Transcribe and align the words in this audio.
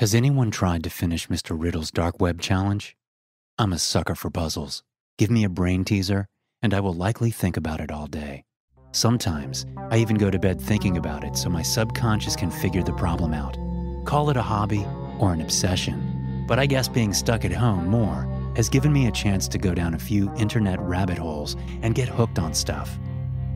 Has 0.00 0.14
anyone 0.14 0.52
tried 0.52 0.84
to 0.84 0.90
finish 0.90 1.26
Mr. 1.26 1.60
Riddle's 1.60 1.90
dark 1.90 2.20
web 2.20 2.40
challenge? 2.40 2.94
I'm 3.58 3.72
a 3.72 3.80
sucker 3.80 4.14
for 4.14 4.30
puzzles. 4.30 4.84
Give 5.18 5.28
me 5.28 5.42
a 5.42 5.48
brain 5.48 5.84
teaser, 5.84 6.28
and 6.62 6.72
I 6.72 6.78
will 6.78 6.92
likely 6.92 7.32
think 7.32 7.56
about 7.56 7.80
it 7.80 7.90
all 7.90 8.06
day. 8.06 8.44
Sometimes 8.92 9.66
I 9.90 9.98
even 9.98 10.14
go 10.14 10.30
to 10.30 10.38
bed 10.38 10.60
thinking 10.60 10.98
about 10.98 11.24
it 11.24 11.36
so 11.36 11.48
my 11.48 11.62
subconscious 11.62 12.36
can 12.36 12.48
figure 12.48 12.84
the 12.84 12.92
problem 12.92 13.34
out. 13.34 13.56
Call 14.04 14.30
it 14.30 14.36
a 14.36 14.42
hobby 14.42 14.86
or 15.18 15.32
an 15.32 15.40
obsession, 15.40 16.44
but 16.46 16.60
I 16.60 16.66
guess 16.66 16.86
being 16.86 17.12
stuck 17.12 17.44
at 17.44 17.50
home 17.50 17.88
more 17.88 18.32
has 18.54 18.68
given 18.68 18.92
me 18.92 19.08
a 19.08 19.12
chance 19.12 19.48
to 19.48 19.58
go 19.58 19.74
down 19.74 19.94
a 19.94 19.98
few 19.98 20.32
internet 20.36 20.78
rabbit 20.78 21.18
holes 21.18 21.56
and 21.82 21.96
get 21.96 22.08
hooked 22.08 22.38
on 22.38 22.54
stuff. 22.54 22.96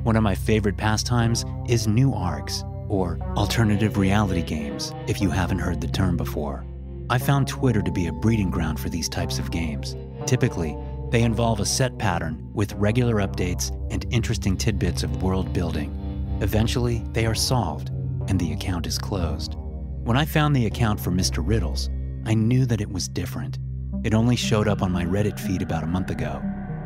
One 0.03 0.17
of 0.17 0.25
my 0.25 0.35
favorite 0.35 0.77
pastimes 0.77 1.45
is 1.69 1.87
new 1.87 2.11
ARGs, 2.11 2.65
or 2.93 3.19
alternative 3.37 3.97
reality 3.97 4.43
games, 4.43 4.93
if 5.09 5.21
you 5.21 5.31
haven't 5.31 5.59
heard 5.59 5.81
the 5.81 5.87
term 5.87 6.17
before. 6.17 6.65
I 7.09 7.17
found 7.17 7.49
Twitter 7.49 7.81
to 7.81 7.91
be 7.91 8.07
a 8.07 8.13
breeding 8.13 8.51
ground 8.51 8.79
for 8.79 8.91
these 8.91 9.09
types 9.09 9.39
of 9.39 9.51
games. 9.51 9.97
Typically, 10.27 10.77
they 11.11 11.23
involve 11.23 11.61
a 11.61 11.67
set 11.67 11.99
pattern 11.99 12.51
with 12.53 12.75
regular 12.75 13.17
updates 13.17 13.71
and 13.91 14.07
interesting 14.11 14.57
tidbits 14.57 15.03
of 15.03 15.23
world 15.23 15.53
building. 15.53 16.39
Eventually, 16.43 17.03
they 17.13 17.25
are 17.25 17.35
solved, 17.35 17.89
and 18.29 18.39
the 18.39 18.53
account 18.53 18.87
is 18.87 18.99
closed. 18.99 19.55
When 20.05 20.17
I 20.17 20.25
found 20.27 20.55
the 20.55 20.67
account 20.67 21.01
for 21.01 21.11
Mr. 21.11 21.43
Riddles, 21.47 21.89
I 22.27 22.35
knew 22.35 22.67
that 22.67 22.81
it 22.81 22.93
was 22.93 23.09
different. 23.09 23.59
It 24.05 24.15
only 24.15 24.37
showed 24.37 24.69
up 24.69 24.83
on 24.83 24.93
my 24.93 25.05
Reddit 25.05 25.41
feed 25.41 25.63
about 25.63 25.85
a 25.85 25.87
month 25.87 26.11
ago. 26.11 26.43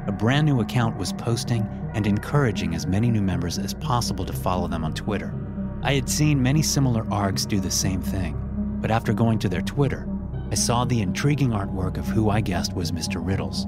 A 0.07 0.13
brand 0.13 0.47
new 0.47 0.61
account 0.61 0.97
was 0.99 1.13
posting 1.13 1.66
and 1.95 2.07
encouraging 2.07 2.75
as 2.75 2.87
many 2.87 3.11
new 3.11 3.23
members 3.23 3.59
as 3.59 3.75
possible 3.75 4.25
to 4.25 4.33
follow 4.33 4.69
them 4.69 4.85
on 4.85 4.93
Twitter. 4.93 5.46
I 5.87 5.95
had 5.95 6.11
seen 6.11 6.43
many 6.43 6.63
similar 6.63 7.05
ARGs 7.05 7.47
do 7.47 7.61
the 7.61 7.71
same 7.71 8.03
thing, 8.03 8.37
but 8.81 8.91
after 8.91 9.13
going 9.13 9.39
to 9.39 9.49
their 9.49 9.63
Twitter, 9.63 10.09
I 10.51 10.57
saw 10.57 10.85
the 10.85 11.01
intriguing 11.01 11.51
artwork 11.51 11.97
of 11.97 12.09
who 12.09 12.29
I 12.29 12.41
guessed 12.41 12.74
was 12.74 12.91
Mr. 12.91 13.24
Riddles, 13.24 13.66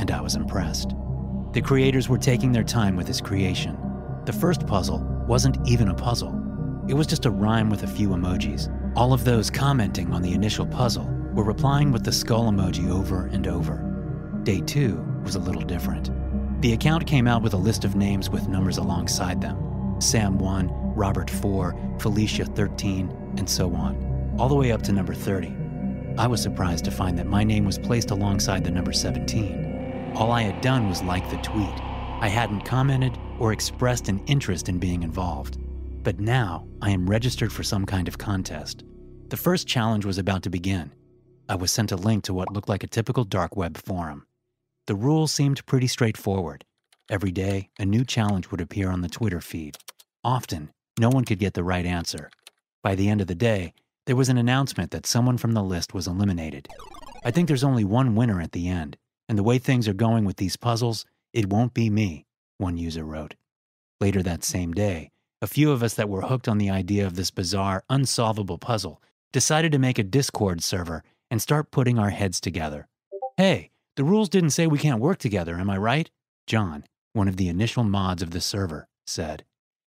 and 0.00 0.10
I 0.10 0.20
was 0.20 0.34
impressed. 0.34 0.96
The 1.52 1.62
creators 1.62 2.08
were 2.08 2.18
taking 2.18 2.50
their 2.50 2.64
time 2.64 2.96
with 2.96 3.06
his 3.06 3.20
creation. 3.20 3.78
The 4.24 4.32
first 4.32 4.66
puzzle 4.66 5.06
wasn't 5.28 5.56
even 5.64 5.86
a 5.86 5.94
puzzle, 5.94 6.36
it 6.88 6.94
was 6.94 7.06
just 7.06 7.26
a 7.26 7.30
rhyme 7.30 7.70
with 7.70 7.84
a 7.84 7.86
few 7.86 8.08
emojis. 8.08 8.68
All 8.96 9.12
of 9.12 9.22
those 9.22 9.48
commenting 9.48 10.12
on 10.12 10.20
the 10.20 10.32
initial 10.32 10.66
puzzle 10.66 11.08
were 11.32 11.44
replying 11.44 11.92
with 11.92 12.04
the 12.04 12.10
skull 12.10 12.50
emoji 12.50 12.90
over 12.90 13.26
and 13.26 13.46
over. 13.46 14.40
Day 14.42 14.62
two 14.62 15.00
was 15.22 15.36
a 15.36 15.38
little 15.38 15.62
different. 15.62 16.10
The 16.60 16.72
account 16.72 17.06
came 17.06 17.28
out 17.28 17.40
with 17.40 17.54
a 17.54 17.56
list 17.68 17.84
of 17.84 17.94
names 17.94 18.28
with 18.30 18.48
numbers 18.48 18.78
alongside 18.78 19.40
them 19.40 20.00
Sam 20.00 20.38
1, 20.38 20.81
Robert 20.94 21.30
4, 21.30 21.96
Felicia 21.98 22.44
13, 22.44 23.34
and 23.38 23.48
so 23.48 23.74
on, 23.74 24.36
all 24.38 24.48
the 24.48 24.54
way 24.54 24.72
up 24.72 24.82
to 24.82 24.92
number 24.92 25.14
30. 25.14 25.54
I 26.18 26.26
was 26.26 26.42
surprised 26.42 26.84
to 26.84 26.90
find 26.90 27.18
that 27.18 27.26
my 27.26 27.42
name 27.42 27.64
was 27.64 27.78
placed 27.78 28.10
alongside 28.10 28.64
the 28.64 28.70
number 28.70 28.92
17. 28.92 30.12
All 30.14 30.30
I 30.30 30.42
had 30.42 30.60
done 30.60 30.88
was 30.88 31.02
like 31.02 31.28
the 31.30 31.38
tweet. 31.38 31.80
I 32.20 32.28
hadn't 32.28 32.66
commented 32.66 33.18
or 33.38 33.52
expressed 33.52 34.08
an 34.08 34.22
interest 34.26 34.68
in 34.68 34.78
being 34.78 35.02
involved. 35.02 35.58
But 36.02 36.20
now 36.20 36.66
I 36.82 36.90
am 36.90 37.08
registered 37.08 37.52
for 37.52 37.62
some 37.62 37.86
kind 37.86 38.08
of 38.08 38.18
contest. 38.18 38.84
The 39.28 39.36
first 39.36 39.66
challenge 39.66 40.04
was 40.04 40.18
about 40.18 40.42
to 40.42 40.50
begin. 40.50 40.92
I 41.48 41.54
was 41.54 41.70
sent 41.70 41.92
a 41.92 41.96
link 41.96 42.24
to 42.24 42.34
what 42.34 42.52
looked 42.52 42.68
like 42.68 42.84
a 42.84 42.88
typical 42.88 43.24
dark 43.24 43.56
web 43.56 43.78
forum. 43.78 44.26
The 44.86 44.94
rules 44.94 45.32
seemed 45.32 45.64
pretty 45.64 45.86
straightforward. 45.86 46.64
Every 47.08 47.30
day, 47.30 47.70
a 47.78 47.86
new 47.86 48.04
challenge 48.04 48.50
would 48.50 48.60
appear 48.60 48.90
on 48.90 49.00
the 49.00 49.08
Twitter 49.08 49.40
feed. 49.40 49.78
Often, 50.24 50.70
no 50.98 51.08
one 51.08 51.24
could 51.24 51.38
get 51.38 51.54
the 51.54 51.64
right 51.64 51.86
answer. 51.86 52.30
By 52.82 52.94
the 52.94 53.08
end 53.08 53.20
of 53.20 53.26
the 53.26 53.34
day, 53.34 53.72
there 54.06 54.16
was 54.16 54.28
an 54.28 54.38
announcement 54.38 54.90
that 54.90 55.06
someone 55.06 55.38
from 55.38 55.52
the 55.52 55.62
list 55.62 55.94
was 55.94 56.06
eliminated. 56.06 56.68
I 57.24 57.30
think 57.30 57.48
there's 57.48 57.64
only 57.64 57.84
one 57.84 58.14
winner 58.14 58.40
at 58.40 58.52
the 58.52 58.68
end, 58.68 58.96
and 59.28 59.38
the 59.38 59.44
way 59.44 59.58
things 59.58 59.86
are 59.86 59.94
going 59.94 60.24
with 60.24 60.36
these 60.36 60.56
puzzles, 60.56 61.04
it 61.32 61.48
won't 61.48 61.72
be 61.72 61.88
me, 61.88 62.26
one 62.58 62.76
user 62.76 63.04
wrote. 63.04 63.34
Later 64.00 64.22
that 64.22 64.44
same 64.44 64.72
day, 64.72 65.10
a 65.40 65.46
few 65.46 65.70
of 65.70 65.82
us 65.82 65.94
that 65.94 66.08
were 66.08 66.22
hooked 66.22 66.48
on 66.48 66.58
the 66.58 66.70
idea 66.70 67.06
of 67.06 67.14
this 67.14 67.30
bizarre, 67.30 67.84
unsolvable 67.88 68.58
puzzle 68.58 69.00
decided 69.32 69.72
to 69.72 69.78
make 69.78 69.98
a 69.98 70.04
Discord 70.04 70.62
server 70.62 71.02
and 71.30 71.40
start 71.40 71.70
putting 71.70 71.98
our 71.98 72.10
heads 72.10 72.40
together. 72.40 72.88
Hey, 73.36 73.70
the 73.96 74.04
rules 74.04 74.28
didn't 74.28 74.50
say 74.50 74.66
we 74.66 74.78
can't 74.78 75.00
work 75.00 75.18
together, 75.18 75.56
am 75.56 75.70
I 75.70 75.78
right? 75.78 76.10
John, 76.46 76.84
one 77.12 77.28
of 77.28 77.36
the 77.36 77.48
initial 77.48 77.84
mods 77.84 78.22
of 78.22 78.32
the 78.32 78.40
server, 78.40 78.88
said. 79.06 79.44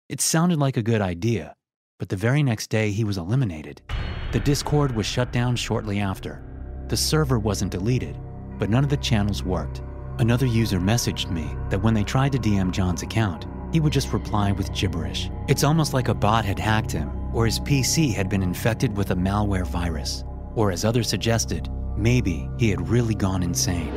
It 0.09 0.22
sounded 0.22 0.58
like 0.58 0.75
a 0.75 0.81
good 0.81 1.02
idea, 1.02 1.56
but 2.00 2.09
the 2.09 2.16
very 2.16 2.42
next 2.42 2.72
day 2.72 2.90
he 2.90 3.03
was 3.03 3.20
eliminated. 3.20 3.84
The 4.31 4.40
Discord 4.40 4.96
was 4.96 5.06
shut 5.06 5.31
down 5.31 5.56
shortly 5.56 6.00
after. 6.00 6.44
The 6.88 6.97
server 6.97 7.38
wasn't 7.38 7.74
deleted, 7.74 8.18
but 8.58 8.72
none 8.72 8.84
of 8.84 8.90
the 8.90 8.97
channels 8.97 9.44
worked. 9.44 9.84
Another 10.18 10.47
user 10.47 10.80
messaged 10.80 11.30
me 11.30 11.47
that 11.70 11.84
when 11.84 11.94
they 11.94 12.03
tried 12.03 12.31
to 12.31 12.40
DM 12.40 12.72
John's 12.72 13.03
account, 13.03 13.46
he 13.72 13.80
would 13.80 13.94
just 13.94 14.12
reply 14.12 14.52
with 14.52 14.74
gibberish. 14.74 15.30
It's 15.47 15.64
almost 15.64 15.94
like 15.94 16.08
a 16.08 16.16
bot 16.16 16.44
had 16.44 16.58
hacked 16.58 16.91
him, 16.91 17.12
or 17.31 17.46
his 17.46 17.59
PC 17.59 18.12
had 18.12 18.30
been 18.30 18.41
infected 18.41 18.97
with 18.97 19.12
a 19.12 19.16
malware 19.16 19.68
virus. 19.68 20.24
Or, 20.56 20.72
as 20.72 20.86
others 20.86 21.08
suggested, 21.08 21.70
maybe 21.96 22.50
he 22.58 22.72
had 22.72 22.90
really 22.90 23.14
gone 23.14 23.44
insane. 23.44 23.94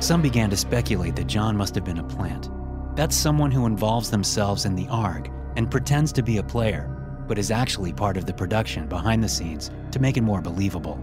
Some 0.00 0.20
began 0.20 0.50
to 0.50 0.58
speculate 0.58 1.16
that 1.16 1.26
John 1.26 1.56
must 1.56 1.74
have 1.74 1.86
been 1.86 2.00
a 2.00 2.04
plant. 2.04 2.50
That's 2.96 3.16
someone 3.16 3.50
who 3.50 3.64
involves 3.64 4.10
themselves 4.10 4.66
in 4.66 4.76
the 4.76 4.88
ARG 4.88 5.30
and 5.56 5.70
pretends 5.70 6.12
to 6.12 6.22
be 6.22 6.38
a 6.38 6.42
player, 6.42 6.88
but 7.26 7.38
is 7.38 7.50
actually 7.50 7.92
part 7.92 8.16
of 8.16 8.26
the 8.26 8.32
production 8.32 8.86
behind 8.86 9.22
the 9.22 9.28
scenes 9.28 9.70
to 9.90 9.98
make 9.98 10.16
it 10.16 10.22
more 10.22 10.40
believable. 10.40 11.02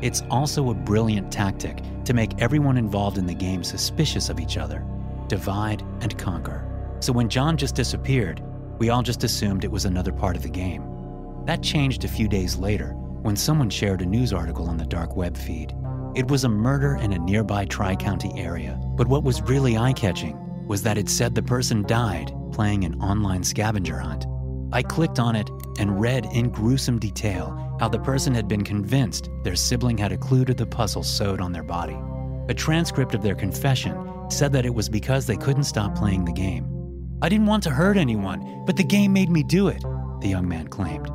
It's 0.00 0.22
also 0.30 0.70
a 0.70 0.74
brilliant 0.74 1.32
tactic 1.32 1.82
to 2.04 2.14
make 2.14 2.40
everyone 2.40 2.76
involved 2.76 3.18
in 3.18 3.26
the 3.26 3.34
game 3.34 3.62
suspicious 3.62 4.28
of 4.28 4.40
each 4.40 4.56
other, 4.56 4.84
divide 5.28 5.82
and 6.00 6.18
conquer. 6.18 6.68
So 7.00 7.12
when 7.12 7.28
John 7.28 7.56
just 7.56 7.74
disappeared, 7.74 8.42
we 8.78 8.90
all 8.90 9.02
just 9.02 9.24
assumed 9.24 9.64
it 9.64 9.70
was 9.70 9.84
another 9.84 10.12
part 10.12 10.36
of 10.36 10.42
the 10.42 10.48
game. 10.48 10.84
That 11.46 11.62
changed 11.62 12.04
a 12.04 12.08
few 12.08 12.28
days 12.28 12.56
later 12.56 12.94
when 13.22 13.36
someone 13.36 13.70
shared 13.70 14.02
a 14.02 14.06
news 14.06 14.32
article 14.32 14.68
on 14.68 14.76
the 14.76 14.84
dark 14.84 15.16
web 15.16 15.36
feed. 15.36 15.74
It 16.14 16.28
was 16.28 16.44
a 16.44 16.48
murder 16.48 16.96
in 16.96 17.12
a 17.12 17.18
nearby 17.18 17.64
Tri 17.64 17.96
County 17.96 18.32
area, 18.36 18.78
but 18.96 19.08
what 19.08 19.22
was 19.22 19.40
really 19.42 19.76
eye 19.76 19.92
catching 19.92 20.36
was 20.66 20.82
that 20.82 20.98
it 20.98 21.08
said 21.08 21.34
the 21.34 21.42
person 21.42 21.82
died 21.84 22.32
playing 22.52 22.84
an 22.84 23.00
online 23.00 23.42
scavenger 23.42 23.98
hunt. 23.98 24.26
I 24.72 24.82
clicked 24.82 25.18
on 25.18 25.36
it 25.36 25.50
and 25.78 26.00
read 26.00 26.26
in 26.26 26.50
gruesome 26.50 26.98
detail 26.98 27.76
how 27.80 27.88
the 27.88 27.98
person 27.98 28.34
had 28.34 28.48
been 28.48 28.64
convinced 28.64 29.30
their 29.42 29.56
sibling 29.56 29.98
had 29.98 30.12
a 30.12 30.16
clue 30.16 30.44
to 30.44 30.54
the 30.54 30.66
puzzle 30.66 31.02
sewed 31.02 31.40
on 31.40 31.52
their 31.52 31.62
body. 31.62 31.96
A 32.48 32.54
transcript 32.54 33.14
of 33.14 33.22
their 33.22 33.34
confession 33.34 33.96
said 34.30 34.52
that 34.52 34.66
it 34.66 34.74
was 34.74 34.88
because 34.88 35.26
they 35.26 35.36
couldn't 35.36 35.64
stop 35.64 35.94
playing 35.94 36.24
the 36.24 36.32
game. 36.32 36.66
I 37.22 37.28
didn't 37.28 37.46
want 37.46 37.62
to 37.64 37.70
hurt 37.70 37.96
anyone, 37.96 38.64
but 38.66 38.76
the 38.76 38.84
game 38.84 39.12
made 39.12 39.30
me 39.30 39.42
do 39.42 39.68
it, 39.68 39.82
the 40.20 40.28
young 40.28 40.48
man 40.48 40.68
claimed. 40.68 41.08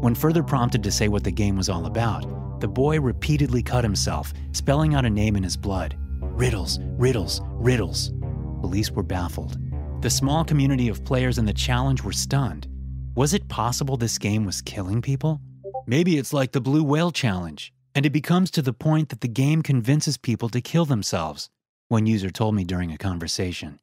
When 0.00 0.14
further 0.14 0.42
prompted 0.42 0.82
to 0.84 0.90
say 0.90 1.08
what 1.08 1.24
the 1.24 1.30
game 1.30 1.56
was 1.56 1.68
all 1.68 1.86
about, 1.86 2.60
the 2.60 2.68
boy 2.68 3.00
repeatedly 3.00 3.62
cut 3.62 3.84
himself, 3.84 4.32
spelling 4.52 4.94
out 4.94 5.04
a 5.04 5.10
name 5.10 5.36
in 5.36 5.42
his 5.42 5.56
blood 5.56 5.96
Riddles, 6.22 6.78
riddles, 6.96 7.40
riddles. 7.44 8.12
Police 8.60 8.90
were 8.90 9.02
baffled. 9.02 9.58
The 10.00 10.08
small 10.08 10.46
community 10.46 10.88
of 10.88 11.04
players 11.04 11.36
in 11.36 11.44
the 11.44 11.52
challenge 11.52 12.02
were 12.02 12.12
stunned. 12.12 12.66
Was 13.14 13.34
it 13.34 13.48
possible 13.48 13.98
this 13.98 14.16
game 14.16 14.46
was 14.46 14.62
killing 14.62 15.02
people? 15.02 15.42
Maybe 15.86 16.16
it's 16.16 16.32
like 16.32 16.52
the 16.52 16.60
Blue 16.60 16.82
Whale 16.82 17.10
Challenge, 17.10 17.70
and 17.94 18.06
it 18.06 18.10
becomes 18.10 18.50
to 18.52 18.62
the 18.62 18.72
point 18.72 19.10
that 19.10 19.20
the 19.20 19.28
game 19.28 19.62
convinces 19.62 20.16
people 20.16 20.48
to 20.48 20.62
kill 20.62 20.86
themselves, 20.86 21.50
one 21.88 22.06
user 22.06 22.30
told 22.30 22.54
me 22.54 22.64
during 22.64 22.90
a 22.90 22.96
conversation. 22.96 23.78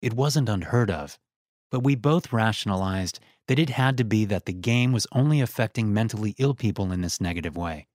It 0.00 0.14
wasn't 0.14 0.48
unheard 0.48 0.90
of, 0.90 1.18
but 1.70 1.84
we 1.84 1.94
both 1.94 2.32
rationalized 2.32 3.20
that 3.46 3.58
it 3.58 3.68
had 3.68 3.98
to 3.98 4.04
be 4.04 4.24
that 4.24 4.46
the 4.46 4.54
game 4.54 4.92
was 4.92 5.06
only 5.12 5.42
affecting 5.42 5.92
mentally 5.92 6.34
ill 6.38 6.54
people 6.54 6.92
in 6.92 7.02
this 7.02 7.20
negative 7.20 7.58
way. 7.58 7.86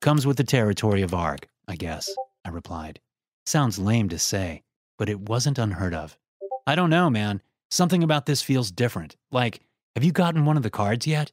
Comes 0.00 0.26
with 0.26 0.36
the 0.36 0.42
territory 0.42 1.02
of 1.02 1.14
ARG, 1.14 1.46
I 1.68 1.76
guess, 1.76 2.10
I 2.44 2.48
replied. 2.48 2.98
Sounds 3.46 3.78
lame 3.78 4.08
to 4.08 4.18
say, 4.18 4.64
but 4.98 5.08
it 5.08 5.20
wasn't 5.20 5.60
unheard 5.60 5.94
of. 5.94 6.18
I 6.66 6.74
don't 6.74 6.90
know, 6.90 7.10
man. 7.10 7.42
Something 7.70 8.02
about 8.02 8.24
this 8.24 8.40
feels 8.40 8.70
different. 8.70 9.16
Like, 9.30 9.60
have 9.94 10.04
you 10.04 10.12
gotten 10.12 10.46
one 10.46 10.56
of 10.56 10.62
the 10.62 10.70
cards 10.70 11.06
yet? 11.06 11.30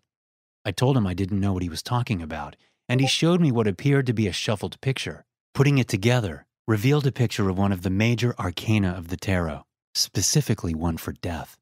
I 0.65 0.71
told 0.71 0.97
him 0.97 1.07
I 1.07 1.13
didn't 1.13 1.39
know 1.39 1.53
what 1.53 1.63
he 1.63 1.69
was 1.69 1.81
talking 1.81 2.21
about, 2.21 2.57
and 2.89 2.99
he 2.99 3.07
showed 3.07 3.39
me 3.39 3.51
what 3.51 3.67
appeared 3.67 4.07
to 4.07 4.13
be 4.13 4.27
a 4.27 4.33
shuffled 4.33 4.79
picture. 4.81 5.23
Putting 5.53 5.77
it 5.77 5.87
together 5.87 6.45
revealed 6.67 7.07
a 7.07 7.11
picture 7.11 7.49
of 7.49 7.57
one 7.57 7.71
of 7.71 7.81
the 7.81 7.89
major 7.89 8.35
arcana 8.37 8.91
of 8.91 9.07
the 9.07 9.17
tarot, 9.17 9.63
specifically 9.95 10.75
one 10.75 10.97
for 10.97 11.13
death. 11.13 11.57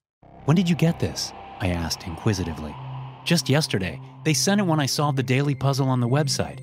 When 0.46 0.56
did 0.56 0.68
you 0.68 0.76
get 0.76 1.00
this? 1.00 1.32
I 1.60 1.68
asked 1.68 2.08
inquisitively. 2.08 2.76
Just 3.24 3.50
yesterday. 3.50 4.02
They 4.26 4.34
sent 4.34 4.62
it 4.62 4.66
when 4.66 4.80
I 4.80 4.88
solved 4.88 5.18
the 5.18 5.24
daily 5.24 5.54
puzzle 5.56 5.90
on 5.90 6.00
the 6.00 6.08
website. 6.08 6.60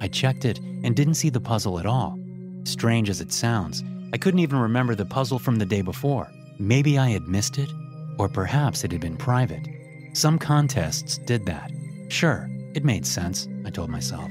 I 0.00 0.08
checked 0.08 0.44
it 0.44 0.58
and 0.58 0.96
didn't 0.96 1.14
see 1.14 1.28
the 1.28 1.40
puzzle 1.40 1.78
at 1.78 1.86
all. 1.86 2.18
Strange 2.64 3.10
as 3.10 3.20
it 3.20 3.32
sounds, 3.32 3.84
I 4.12 4.18
couldn't 4.18 4.40
even 4.40 4.58
remember 4.58 4.94
the 4.94 5.04
puzzle 5.04 5.38
from 5.38 5.56
the 5.56 5.66
day 5.66 5.82
before. 5.82 6.30
Maybe 6.58 6.98
I 6.98 7.10
had 7.10 7.28
missed 7.28 7.58
it, 7.58 7.70
or 8.18 8.28
perhaps 8.28 8.84
it 8.84 8.92
had 8.92 9.00
been 9.00 9.16
private. 9.16 9.66
Some 10.14 10.38
contests 10.38 11.18
did 11.18 11.44
that. 11.46 11.70
Sure, 12.08 12.48
it 12.74 12.84
made 12.84 13.06
sense, 13.06 13.48
I 13.64 13.70
told 13.70 13.90
myself. 13.90 14.30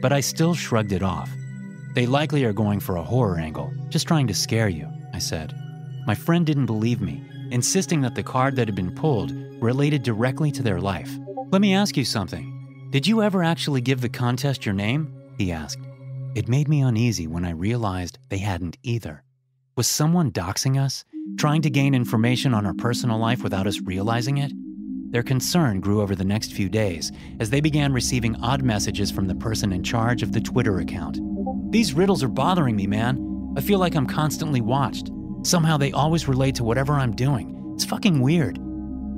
but 0.00 0.12
I 0.12 0.20
still 0.20 0.54
shrugged 0.54 0.92
it 0.92 1.02
off. 1.02 1.30
They 1.94 2.06
likely 2.06 2.44
are 2.44 2.52
going 2.52 2.78
for 2.80 2.96
a 2.96 3.02
horror 3.02 3.38
angle, 3.38 3.72
just 3.88 4.06
trying 4.06 4.28
to 4.28 4.34
scare 4.34 4.68
you, 4.68 4.88
I 5.12 5.18
said. 5.18 5.52
My 6.06 6.14
friend 6.14 6.46
didn't 6.46 6.66
believe 6.66 7.00
me, 7.00 7.20
insisting 7.50 8.00
that 8.02 8.14
the 8.14 8.22
card 8.22 8.54
that 8.56 8.68
had 8.68 8.76
been 8.76 8.94
pulled 8.94 9.32
related 9.60 10.04
directly 10.04 10.52
to 10.52 10.62
their 10.62 10.80
life. 10.80 11.10
Let 11.50 11.60
me 11.60 11.74
ask 11.74 11.96
you 11.96 12.04
something. 12.04 12.88
Did 12.92 13.06
you 13.06 13.22
ever 13.22 13.42
actually 13.42 13.80
give 13.80 14.00
the 14.00 14.08
contest 14.08 14.64
your 14.64 14.74
name? 14.74 15.12
He 15.36 15.50
asked. 15.50 15.82
It 16.34 16.48
made 16.48 16.68
me 16.68 16.80
uneasy 16.82 17.26
when 17.26 17.44
I 17.44 17.50
realized 17.50 18.18
they 18.28 18.38
hadn't 18.38 18.78
either. 18.84 19.24
Was 19.76 19.88
someone 19.88 20.30
doxing 20.30 20.80
us, 20.80 21.04
trying 21.36 21.62
to 21.62 21.70
gain 21.70 21.94
information 21.94 22.54
on 22.54 22.66
our 22.66 22.74
personal 22.74 23.18
life 23.18 23.42
without 23.42 23.66
us 23.66 23.80
realizing 23.80 24.38
it? 24.38 24.52
Their 25.10 25.22
concern 25.22 25.80
grew 25.80 26.02
over 26.02 26.14
the 26.14 26.24
next 26.24 26.52
few 26.52 26.68
days 26.68 27.12
as 27.40 27.50
they 27.50 27.60
began 27.60 27.92
receiving 27.92 28.36
odd 28.42 28.62
messages 28.62 29.10
from 29.10 29.26
the 29.26 29.34
person 29.34 29.72
in 29.72 29.82
charge 29.82 30.22
of 30.22 30.32
the 30.32 30.40
Twitter 30.40 30.78
account. 30.78 31.18
These 31.72 31.94
riddles 31.94 32.22
are 32.22 32.28
bothering 32.28 32.76
me, 32.76 32.86
man. 32.86 33.54
I 33.56 33.60
feel 33.60 33.78
like 33.78 33.94
I'm 33.94 34.06
constantly 34.06 34.60
watched. 34.60 35.10
Somehow 35.42 35.76
they 35.76 35.92
always 35.92 36.28
relate 36.28 36.54
to 36.56 36.64
whatever 36.64 36.94
I'm 36.94 37.14
doing. 37.14 37.72
It's 37.74 37.84
fucking 37.84 38.20
weird. 38.20 38.58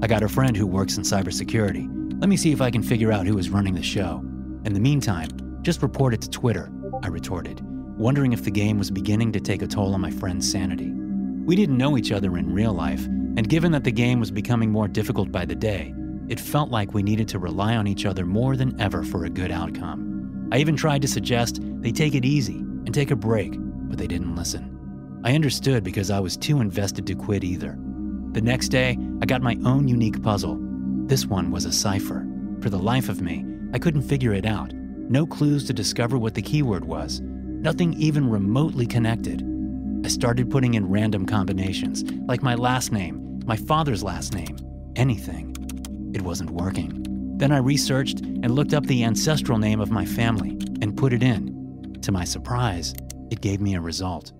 I 0.02 0.06
got 0.06 0.22
a 0.22 0.28
friend 0.28 0.56
who 0.56 0.66
works 0.66 0.96
in 0.96 1.02
cybersecurity. 1.02 1.88
Let 2.20 2.28
me 2.28 2.36
see 2.36 2.52
if 2.52 2.60
I 2.60 2.70
can 2.70 2.82
figure 2.82 3.12
out 3.12 3.26
who 3.26 3.38
is 3.38 3.50
running 3.50 3.74
the 3.74 3.82
show. 3.82 4.18
In 4.64 4.74
the 4.74 4.80
meantime, 4.80 5.28
just 5.62 5.82
report 5.82 6.14
it 6.14 6.20
to 6.22 6.30
Twitter, 6.30 6.70
I 7.02 7.08
retorted, 7.08 7.60
wondering 7.98 8.32
if 8.32 8.44
the 8.44 8.50
game 8.50 8.78
was 8.78 8.90
beginning 8.90 9.32
to 9.32 9.40
take 9.40 9.62
a 9.62 9.66
toll 9.66 9.94
on 9.94 10.00
my 10.00 10.10
friend's 10.10 10.50
sanity. 10.50 10.92
We 11.50 11.56
didn't 11.56 11.78
know 11.78 11.98
each 11.98 12.12
other 12.12 12.38
in 12.38 12.54
real 12.54 12.72
life, 12.72 13.04
and 13.06 13.48
given 13.48 13.72
that 13.72 13.82
the 13.82 13.90
game 13.90 14.20
was 14.20 14.30
becoming 14.30 14.70
more 14.70 14.86
difficult 14.86 15.32
by 15.32 15.44
the 15.44 15.56
day, 15.56 15.92
it 16.28 16.38
felt 16.38 16.70
like 16.70 16.94
we 16.94 17.02
needed 17.02 17.26
to 17.26 17.40
rely 17.40 17.74
on 17.74 17.88
each 17.88 18.06
other 18.06 18.24
more 18.24 18.54
than 18.54 18.80
ever 18.80 19.02
for 19.02 19.24
a 19.24 19.30
good 19.30 19.50
outcome. 19.50 20.48
I 20.52 20.58
even 20.58 20.76
tried 20.76 21.02
to 21.02 21.08
suggest 21.08 21.58
they 21.60 21.90
take 21.90 22.14
it 22.14 22.24
easy 22.24 22.58
and 22.58 22.94
take 22.94 23.10
a 23.10 23.16
break, 23.16 23.56
but 23.58 23.98
they 23.98 24.06
didn't 24.06 24.36
listen. 24.36 25.20
I 25.24 25.34
understood 25.34 25.82
because 25.82 26.08
I 26.08 26.20
was 26.20 26.36
too 26.36 26.60
invested 26.60 27.04
to 27.08 27.16
quit 27.16 27.42
either. 27.42 27.76
The 28.30 28.42
next 28.42 28.68
day, 28.68 28.96
I 29.20 29.26
got 29.26 29.42
my 29.42 29.58
own 29.64 29.88
unique 29.88 30.22
puzzle. 30.22 30.56
This 31.06 31.26
one 31.26 31.50
was 31.50 31.64
a 31.64 31.72
cipher. 31.72 32.28
For 32.60 32.70
the 32.70 32.78
life 32.78 33.08
of 33.08 33.22
me, 33.22 33.44
I 33.74 33.80
couldn't 33.80 34.02
figure 34.02 34.34
it 34.34 34.46
out. 34.46 34.72
No 34.72 35.26
clues 35.26 35.66
to 35.66 35.72
discover 35.72 36.16
what 36.16 36.34
the 36.34 36.42
keyword 36.42 36.84
was. 36.84 37.20
Nothing 37.22 37.94
even 37.94 38.30
remotely 38.30 38.86
connected. 38.86 39.49
I 40.02 40.08
started 40.08 40.50
putting 40.50 40.74
in 40.74 40.88
random 40.88 41.26
combinations, 41.26 42.04
like 42.26 42.42
my 42.42 42.54
last 42.54 42.90
name, 42.90 43.40
my 43.44 43.56
father's 43.56 44.02
last 44.02 44.34
name, 44.34 44.56
anything. 44.96 45.54
It 46.14 46.22
wasn't 46.22 46.50
working. 46.50 47.04
Then 47.36 47.52
I 47.52 47.58
researched 47.58 48.20
and 48.20 48.50
looked 48.50 48.74
up 48.74 48.86
the 48.86 49.04
ancestral 49.04 49.58
name 49.58 49.80
of 49.80 49.90
my 49.90 50.04
family 50.04 50.58
and 50.80 50.96
put 50.96 51.12
it 51.12 51.22
in. 51.22 51.98
To 52.02 52.12
my 52.12 52.24
surprise, 52.24 52.94
it 53.30 53.40
gave 53.40 53.60
me 53.60 53.74
a 53.74 53.80
result. 53.80 54.32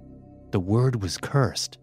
The 0.50 0.60
word 0.60 1.02
was 1.02 1.18
cursed. 1.18 1.78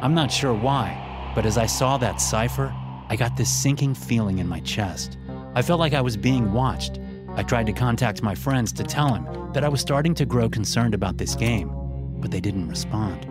I'm 0.00 0.14
not 0.14 0.30
sure 0.30 0.54
why, 0.54 1.32
but 1.34 1.46
as 1.46 1.56
I 1.56 1.66
saw 1.66 1.98
that 1.98 2.20
cipher, 2.20 2.74
I 3.08 3.16
got 3.16 3.36
this 3.36 3.50
sinking 3.50 3.94
feeling 3.94 4.38
in 4.38 4.48
my 4.48 4.60
chest. 4.60 5.18
I 5.54 5.62
felt 5.62 5.80
like 5.80 5.94
I 5.94 6.00
was 6.00 6.16
being 6.16 6.52
watched. 6.52 7.00
I 7.36 7.42
tried 7.42 7.66
to 7.66 7.72
contact 7.72 8.22
my 8.22 8.34
friends 8.34 8.72
to 8.74 8.82
tell 8.82 9.14
him 9.14 9.52
that 9.52 9.64
I 9.64 9.68
was 9.68 9.80
starting 9.80 10.14
to 10.14 10.26
grow 10.26 10.48
concerned 10.48 10.94
about 10.94 11.16
this 11.16 11.34
game, 11.34 11.70
but 12.20 12.30
they 12.30 12.40
didn't 12.40 12.68
respond. 12.68 13.26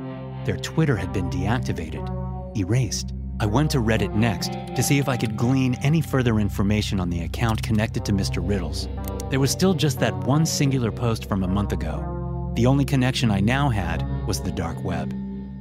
Their 0.46 0.58
Twitter 0.58 0.96
had 0.96 1.14
been 1.14 1.30
deactivated, 1.30 2.58
erased. 2.58 3.14
I 3.40 3.46
went 3.46 3.72
to 3.72 3.78
Reddit 3.78 4.14
next 4.14 4.52
to 4.76 4.84
see 4.84 4.98
if 4.98 5.08
I 5.08 5.16
could 5.16 5.38
glean 5.38 5.76
any 5.76 6.02
further 6.02 6.40
information 6.40 7.00
on 7.00 7.10
the 7.10 7.22
account 7.22 7.64
connected 7.64 8.04
to 8.06 8.12
Mr. 8.12 8.46
Riddles. 8.46 8.90
There 9.30 9.40
was 9.40 9.52
still 9.52 9.74
just 9.74 10.00
that 10.00 10.18
one 10.26 10.46
singular 10.46 10.92
post 10.92 11.30
from 11.30 11.44
a 11.44 11.48
month 11.48 11.72
ago. 11.72 12.52
The 12.56 12.66
only 12.66 12.84
connection 12.84 13.32
I 13.32 13.40
now 13.40 13.70
had 13.70 14.04
was 14.28 14.42
the 14.42 14.52
dark 14.52 14.84
web. 14.84 15.14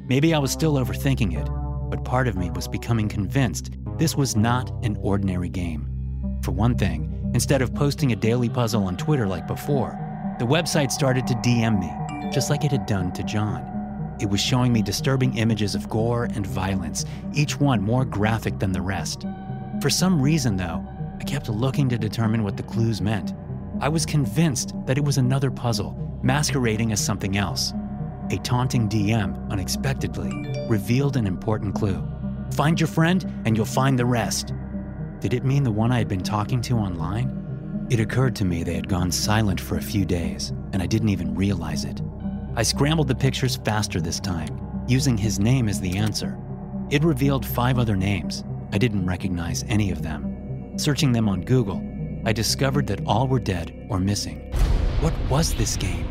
Maybe 0.09 0.35
I 0.35 0.39
was 0.39 0.51
still 0.51 0.75
overthinking 0.75 1.39
it, 1.39 1.49
but 1.91 2.05
part 2.05 2.27
of 2.27 2.37
me 2.37 2.51
was 2.51 2.67
becoming 2.67 3.09
convinced 3.09 3.73
this 3.99 4.17
was 4.17 4.37
not 4.37 4.71
an 4.85 4.97
ordinary 5.01 5.49
game. 5.49 5.89
For 6.43 6.53
one 6.53 6.77
thing, 6.77 7.31
instead 7.35 7.63
of 7.63 7.75
posting 7.75 8.13
a 8.13 8.17
daily 8.17 8.49
puzzle 8.49 8.85
on 8.85 8.97
Twitter 8.97 9.27
like 9.27 9.47
before, 9.47 9.99
the 10.39 10.47
website 10.47 10.91
started 10.91 11.27
to 11.27 11.35
DM 11.35 11.79
me, 11.79 11.93
just 12.33 12.51
like 12.51 12.65
it 12.65 12.73
had 12.73 12.87
done 12.87 13.13
to 13.13 13.23
John. 13.23 14.17
It 14.21 14.29
was 14.29 14.41
showing 14.41 14.73
me 14.73 14.83
disturbing 14.83 15.39
images 15.39 15.75
of 15.75 15.89
gore 15.89 16.25
and 16.25 16.47
violence, 16.47 17.05
each 17.35 17.61
one 17.61 17.81
more 17.81 18.05
graphic 18.05 18.59
than 18.59 18.73
the 18.73 18.83
rest. 18.83 19.25
For 19.81 19.91
some 19.91 20.21
reason, 20.21 20.57
though, 20.57 20.85
I 21.21 21.25
kept 21.25 21.49
looking 21.49 21.89
to 21.89 21.99
determine 21.99 22.43
what 22.43 22.57
the 22.57 22.63
clues 22.65 23.01
meant. 23.01 23.35
I 23.81 23.89
was 23.89 24.05
convinced 24.05 24.75
that 24.87 24.99
it 24.99 25.05
was 25.05 25.19
another 25.19 25.51
puzzle, 25.51 25.97
masquerading 26.23 26.91
as 26.91 27.05
something 27.05 27.37
else. 27.37 27.73
A 28.31 28.39
taunting 28.39 28.89
DM, 28.89 29.51
unexpectedly, 29.51 30.33
revealed 30.69 31.17
an 31.17 31.27
important 31.27 31.75
clue. 31.75 32.07
Find 32.53 32.81
your 32.81 32.89
friend, 32.89 33.25
and 33.45 33.57
you'll 33.57 33.67
find 33.67 33.99
the 33.99 34.05
rest. 34.05 34.53
Did 35.21 35.33
it 35.33 35.45
mean 35.45 35.63
the 35.63 35.71
one 35.71 35.93
I 35.93 35.99
had 35.99 36.09
been 36.09 36.23
talking 36.23 36.61
to 36.63 36.77
online? 36.77 37.38
It 37.91 38.01
occurred 38.01 38.37
to 38.37 38.45
me 38.45 38.63
they 38.63 38.75
had 38.75 38.89
gone 38.89 39.11
silent 39.11 39.59
for 39.59 39.79
a 39.79 39.83
few 39.83 40.05
days, 40.05 40.51
and 40.75 40.83
I 40.83 40.87
didn't 40.87 41.09
even 41.09 41.35
realize 41.35 41.85
it. 41.85 42.03
I 42.55 42.63
scrambled 42.63 43.09
the 43.09 43.15
pictures 43.15 43.57
faster 43.65 43.99
this 43.99 44.21
time, 44.21 44.61
using 44.87 45.17
his 45.17 45.41
name 45.41 45.71
as 45.71 45.81
the 45.81 45.97
answer. 45.97 46.39
It 46.91 47.03
revealed 47.03 47.47
five 47.47 47.79
other 47.79 47.97
names. 47.97 48.45
I 48.73 48.79
didn't 48.79 49.07
recognize 49.07 49.65
any 49.69 49.91
of 49.91 50.03
them. 50.03 50.79
Searching 50.79 51.13
them 51.13 51.31
on 51.31 51.41
Google, 51.41 51.83
I 52.27 52.33
discovered 52.33 52.87
that 52.89 53.07
all 53.07 53.27
were 53.27 53.39
dead 53.39 53.87
or 53.89 53.99
missing. 53.99 54.53
What 55.01 55.15
was 55.31 55.55
this 55.55 55.77
game? 55.77 56.07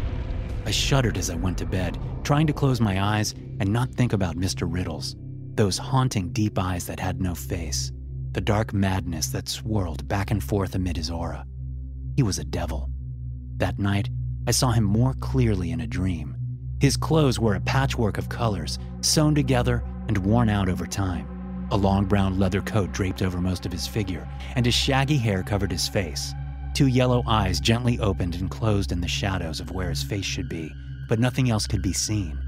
I 0.65 0.71
shuddered 0.71 1.17
as 1.17 1.29
I 1.29 1.35
went 1.35 1.59
to 1.59 1.65
bed, 1.67 1.99
trying 2.23 2.47
to 2.47 2.53
close 2.53 2.81
my 2.81 3.01
eyes 3.01 3.35
and 3.59 3.71
not 3.71 3.91
think 3.91 4.13
about 4.13 4.35
Mr. 4.35 4.67
Riddles, 4.67 5.15
those 5.53 5.77
haunting 5.77 6.29
deep 6.29 6.57
eyes 6.57 6.87
that 6.87 6.99
had 6.99 7.21
no 7.21 7.35
face, 7.35 7.91
the 8.31 8.41
dark 8.41 8.73
madness 8.73 9.27
that 9.27 9.47
swirled 9.47 10.07
back 10.07 10.31
and 10.31 10.43
forth 10.43 10.73
amid 10.73 10.97
his 10.97 11.11
aura. 11.11 11.45
He 12.17 12.23
was 12.23 12.39
a 12.39 12.43
devil. 12.43 12.89
That 13.57 13.77
night, 13.77 14.09
I 14.47 14.51
saw 14.51 14.71
him 14.71 14.83
more 14.83 15.13
clearly 15.13 15.69
in 15.69 15.81
a 15.81 15.87
dream. 15.87 16.35
His 16.79 16.97
clothes 16.97 17.39
were 17.39 17.53
a 17.53 17.61
patchwork 17.61 18.17
of 18.17 18.27
colors, 18.27 18.79
sewn 19.01 19.35
together 19.35 19.83
and 20.07 20.17
worn 20.17 20.49
out 20.49 20.67
over 20.67 20.87
time. 20.87 21.27
A 21.69 21.77
long 21.77 22.05
brown 22.05 22.39
leather 22.39 22.61
coat 22.61 22.91
draped 22.91 23.21
over 23.21 23.39
most 23.39 23.67
of 23.67 23.71
his 23.71 23.85
figure, 23.85 24.27
and 24.55 24.65
his 24.65 24.73
shaggy 24.73 25.17
hair 25.17 25.43
covered 25.43 25.71
his 25.71 25.87
face. 25.87 26.33
Two 26.73 26.87
yellow 26.87 27.21
eyes 27.27 27.59
gently 27.59 27.99
opened 27.99 28.33
and 28.33 28.49
closed 28.49 28.91
in 28.91 28.99
the 28.99 29.07
shadows 29.07 29.59
of 29.59 29.69
where 29.69 29.89
his 29.89 30.01
face 30.01 30.25
should 30.25 30.49
be, 30.49 30.71
but 31.07 31.19
nothing 31.19 31.51
else 31.51 31.67
could 31.67 31.83
be 31.83 31.93
seen. 31.93 32.39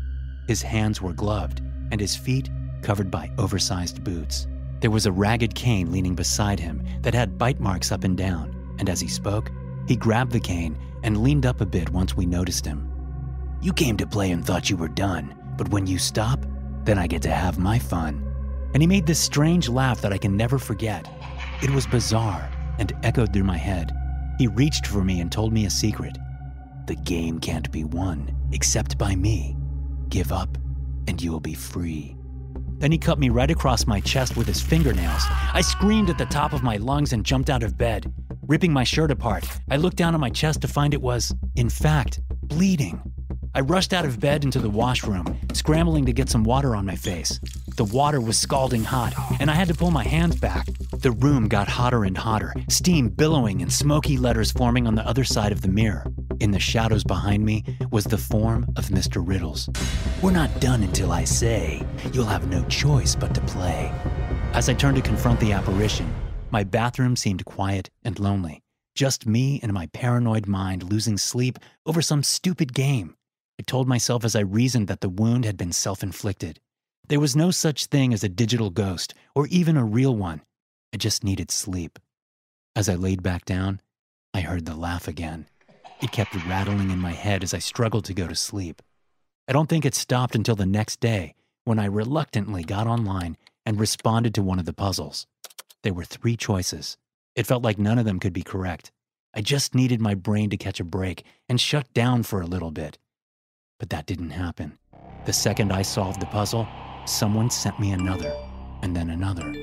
His 0.47 0.63
hands 0.63 0.99
were 0.99 1.13
gloved, 1.13 1.61
and 1.91 2.01
his 2.01 2.15
feet 2.15 2.49
covered 2.81 3.11
by 3.11 3.29
oversized 3.38 4.03
boots. 4.03 4.47
There 4.79 4.89
was 4.89 5.05
a 5.05 5.11
ragged 5.11 5.53
cane 5.53 5.91
leaning 5.91 6.15
beside 6.15 6.59
him 6.59 6.83
that 7.03 7.13
had 7.13 7.38
bite 7.38 7.59
marks 7.59 7.91
up 7.91 8.03
and 8.03 8.17
down, 8.17 8.55
and 8.79 8.89
as 8.89 8.99
he 8.99 9.07
spoke, 9.07 9.51
he 9.89 9.96
grabbed 9.96 10.31
the 10.31 10.39
cane 10.39 10.77
and 11.01 11.24
leaned 11.24 11.48
up 11.48 11.62
a 11.62 11.65
bit 11.65 11.89
once 11.89 12.15
we 12.15 12.24
noticed 12.24 12.63
him. 12.63 12.88
You 13.60 13.74
came 13.74 13.98
to 13.98 14.05
play 14.05 14.29
and 14.29 14.46
thought 14.46 14.69
you 14.69 14.77
were 14.77 14.88
done, 14.88 15.36
but 15.58 15.69
when 15.69 15.88
you 15.88 15.98
stop, 15.98 16.46
then 16.84 17.00
I 17.00 17.08
get 17.08 17.24
to 17.24 17.31
have 17.31 17.58
my 17.58 17.79
fun. 17.79 18.24
And 18.75 18.84
he 18.84 18.88
made 18.88 19.08
this 19.08 19.17
strange 19.19 19.67
laugh 19.67 20.00
that 20.01 20.13
I 20.13 20.19
can 20.19 20.38
never 20.38 20.60
forget. 20.60 21.10
It 21.63 21.72
was 21.72 21.88
bizarre 21.88 22.51
and 22.77 22.93
echoed 23.01 23.34
through 23.34 23.46
my 23.46 23.58
head. 23.58 23.91
He 24.38 24.46
reached 24.46 24.86
for 24.86 25.03
me 25.03 25.22
and 25.22 25.31
told 25.31 25.53
me 25.53 25.65
a 25.65 25.72
secret. 25.72 26.19
The 26.86 26.96
game 26.96 27.39
can't 27.39 27.72
be 27.72 27.84
won 27.84 28.31
except 28.51 28.96
by 28.96 29.15
me. 29.15 29.58
Give 30.10 30.31
up 30.31 30.55
and 31.08 31.19
you 31.19 31.31
will 31.31 31.39
be 31.39 31.55
free. 31.55 32.15
Then 32.77 32.91
he 32.91 33.00
cut 33.00 33.17
me 33.17 33.29
right 33.29 33.50
across 33.50 33.88
my 33.88 34.01
chest 34.01 34.38
with 34.38 34.46
his 34.46 34.62
fingernails. 34.62 35.24
I 35.51 35.62
screamed 35.62 36.12
at 36.12 36.19
the 36.19 36.27
top 36.27 36.53
of 36.53 36.62
my 36.62 36.77
lungs 36.77 37.12
and 37.12 37.25
jumped 37.25 37.50
out 37.50 37.63
of 37.63 37.75
bed. 37.75 38.13
Ripping 38.49 38.73
my 38.73 38.83
shirt 38.83 39.11
apart, 39.11 39.47
I 39.69 39.77
looked 39.77 39.97
down 39.97 40.15
at 40.15 40.19
my 40.19 40.31
chest 40.31 40.61
to 40.61 40.67
find 40.67 40.95
it 40.95 41.03
was, 41.03 41.31
in 41.55 41.69
fact, 41.69 42.19
bleeding. 42.41 42.99
I 43.53 43.59
rushed 43.59 43.93
out 43.93 44.05
of 44.05 44.19
bed 44.19 44.43
into 44.43 44.57
the 44.57 44.71
washroom, 44.71 45.37
scrambling 45.53 46.07
to 46.07 46.13
get 46.13 46.29
some 46.29 46.43
water 46.43 46.75
on 46.75 46.83
my 46.83 46.95
face. 46.95 47.39
The 47.77 47.83
water 47.83 48.19
was 48.19 48.39
scalding 48.39 48.83
hot, 48.83 49.13
and 49.39 49.51
I 49.51 49.53
had 49.53 49.67
to 49.67 49.75
pull 49.75 49.91
my 49.91 50.03
hands 50.03 50.35
back. 50.35 50.65
The 50.97 51.11
room 51.11 51.47
got 51.47 51.67
hotter 51.67 52.05
and 52.05 52.17
hotter, 52.17 52.51
steam 52.69 53.09
billowing 53.09 53.61
and 53.61 53.71
smoky 53.71 54.17
letters 54.17 54.51
forming 54.51 54.87
on 54.87 54.95
the 54.95 55.05
other 55.05 55.25
side 55.25 55.51
of 55.51 55.61
the 55.61 55.67
mirror. 55.67 56.07
In 56.39 56.49
the 56.49 56.59
shadows 56.59 57.03
behind 57.03 57.45
me 57.45 57.63
was 57.91 58.05
the 58.05 58.17
form 58.17 58.65
of 58.77 58.87
Mr. 58.87 59.21
Riddles. 59.23 59.69
We're 60.23 60.31
not 60.31 60.59
done 60.59 60.81
until 60.81 61.11
I 61.11 61.23
say. 61.23 61.83
You'll 62.13 62.25
have 62.25 62.47
no 62.47 62.63
choice 62.63 63.13
but 63.13 63.35
to 63.35 63.41
play. 63.41 63.93
As 64.53 64.69
I 64.69 64.73
turned 64.73 64.95
to 64.95 65.03
confront 65.03 65.39
the 65.39 65.51
apparition, 65.51 66.11
my 66.51 66.63
bathroom 66.63 67.15
seemed 67.15 67.45
quiet 67.45 67.89
and 68.03 68.19
lonely. 68.19 68.61
Just 68.95 69.27
me 69.27 69.59
and 69.61 69.71
my 69.71 69.87
paranoid 69.87 70.47
mind 70.47 70.83
losing 70.83 71.17
sleep 71.17 71.59
over 71.85 72.01
some 72.01 72.23
stupid 72.23 72.73
game. 72.73 73.15
I 73.59 73.63
told 73.63 73.87
myself 73.87 74.25
as 74.25 74.35
I 74.35 74.41
reasoned 74.41 74.87
that 74.87 75.01
the 75.01 75.09
wound 75.09 75.45
had 75.45 75.57
been 75.57 75.71
self 75.71 76.01
inflicted. 76.01 76.59
There 77.07 77.19
was 77.19 77.35
no 77.35 77.51
such 77.51 77.87
thing 77.87 78.13
as 78.13 78.23
a 78.23 78.29
digital 78.29 78.69
ghost, 78.69 79.13
or 79.35 79.47
even 79.47 79.77
a 79.77 79.83
real 79.83 80.15
one. 80.15 80.41
I 80.93 80.97
just 80.97 81.23
needed 81.23 81.51
sleep. 81.51 81.99
As 82.75 82.87
I 82.87 82.95
laid 82.95 83.23
back 83.23 83.45
down, 83.45 83.81
I 84.33 84.41
heard 84.41 84.65
the 84.65 84.75
laugh 84.75 85.07
again. 85.07 85.47
It 86.01 86.11
kept 86.11 86.35
rattling 86.47 86.91
in 86.91 86.99
my 86.99 87.13
head 87.13 87.43
as 87.43 87.53
I 87.53 87.59
struggled 87.59 88.05
to 88.05 88.13
go 88.13 88.27
to 88.27 88.35
sleep. 88.35 88.81
I 89.47 89.53
don't 89.53 89.67
think 89.67 89.85
it 89.85 89.95
stopped 89.95 90.35
until 90.35 90.55
the 90.55 90.65
next 90.65 90.99
day 90.99 91.35
when 91.65 91.79
I 91.79 91.85
reluctantly 91.85 92.63
got 92.63 92.87
online 92.87 93.37
and 93.65 93.79
responded 93.79 94.33
to 94.35 94.43
one 94.43 94.59
of 94.59 94.65
the 94.65 94.73
puzzles. 94.73 95.27
There 95.83 95.93
were 95.93 96.03
three 96.03 96.36
choices. 96.36 96.98
It 97.36 97.48
felt 97.48 97.63
like 97.63 97.79
none 97.79 97.98
of 97.98 98.05
them 98.05 98.19
could 98.19 98.33
be 98.33 98.43
correct. 98.43 98.91
I 99.33 99.39
just 99.41 99.74
needed 99.74 100.01
my 100.01 100.13
brain 100.13 100.50
to 100.50 100.57
catch 100.57 100.81
a 100.81 100.83
break 100.83 101.24
and 101.48 101.62
shut 101.62 101.93
down 101.93 102.24
for 102.24 102.41
a 102.41 102.48
little 102.48 102.71
bit. 102.71 102.98
But 103.79 103.89
that 103.91 104.05
didn't 104.05 104.31
happen. 104.31 104.77
The 105.25 105.31
second 105.31 105.71
I 105.71 105.83
solved 105.83 106.21
the 106.21 106.25
puzzle, 106.25 106.67
someone 107.05 107.50
sent 107.50 107.79
me 107.79 107.91
another, 107.91 108.36
and 108.81 108.93
then 108.93 109.09
another. 109.09 109.55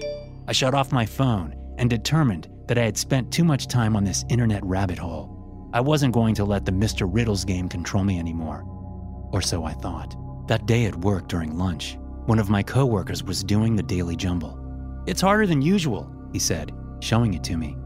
I 0.49 0.53
shut 0.53 0.75
off 0.75 0.91
my 0.91 1.05
phone 1.05 1.55
and 1.77 1.91
determined 1.91 2.49
that 2.69 2.79
I 2.79 2.85
had 2.85 2.97
spent 2.97 3.31
too 3.31 3.45
much 3.45 3.67
time 3.67 3.95
on 3.95 4.05
this 4.05 4.25
internet 4.31 4.65
rabbit 4.65 4.99
hole. 4.99 5.69
I 5.75 5.81
wasn't 5.81 6.15
going 6.15 6.35
to 6.37 6.45
let 6.45 6.65
the 6.65 6.73
Mr. 6.73 7.07
Riddles 7.13 7.45
game 7.45 7.69
control 7.69 8.05
me 8.05 8.19
anymore. 8.19 8.63
Or 9.33 9.43
so 9.43 9.65
I 9.65 9.75
thought. 9.75 10.17
That 10.49 10.65
day 10.65 10.87
at 10.87 10.97
work 10.97 11.29
during 11.29 11.59
lunch, 11.59 11.99
one 12.25 12.39
of 12.39 12.49
my 12.49 12.63
coworkers 12.63 13.23
was 13.23 13.45
doing 13.45 13.77
the 13.77 13.83
daily 13.83 14.17
jumble. 14.17 14.66
It's 15.07 15.21
harder 15.21 15.47
than 15.47 15.63
usual, 15.63 16.11
he 16.33 16.39
said, 16.39 16.73
showing 17.01 17.35
it 17.35 17.45
to 17.45 17.57
me. 17.57 17.77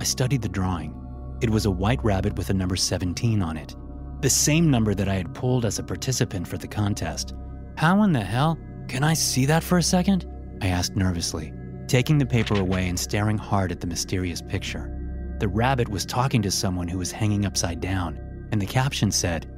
I 0.00 0.04
studied 0.04 0.42
the 0.42 0.48
drawing. 0.48 0.94
It 1.40 1.50
was 1.50 1.66
a 1.66 1.70
white 1.70 2.02
rabbit 2.04 2.36
with 2.36 2.50
a 2.50 2.54
number 2.54 2.76
17 2.76 3.42
on 3.42 3.56
it, 3.56 3.74
the 4.20 4.30
same 4.30 4.70
number 4.70 4.94
that 4.94 5.08
I 5.08 5.14
had 5.14 5.34
pulled 5.34 5.64
as 5.64 5.78
a 5.78 5.84
participant 5.84 6.46
for 6.46 6.56
the 6.56 6.68
contest. 6.68 7.34
How 7.76 8.02
in 8.02 8.12
the 8.12 8.20
hell? 8.20 8.58
Can 8.88 9.04
I 9.04 9.14
see 9.14 9.44
that 9.46 9.62
for 9.62 9.78
a 9.78 9.82
second? 9.82 10.26
I 10.62 10.68
asked 10.68 10.96
nervously, 10.96 11.52
taking 11.86 12.18
the 12.18 12.26
paper 12.26 12.58
away 12.58 12.88
and 12.88 12.98
staring 12.98 13.38
hard 13.38 13.70
at 13.70 13.80
the 13.80 13.86
mysterious 13.86 14.40
picture. 14.40 14.94
The 15.38 15.48
rabbit 15.48 15.88
was 15.88 16.06
talking 16.06 16.42
to 16.42 16.50
someone 16.50 16.88
who 16.88 16.98
was 16.98 17.12
hanging 17.12 17.44
upside 17.44 17.80
down, 17.80 18.48
and 18.50 18.60
the 18.60 18.66
caption 18.66 19.10
said, 19.10 19.48